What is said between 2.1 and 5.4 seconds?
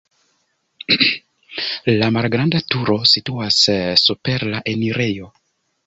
malgranda turo situas super la enirejo.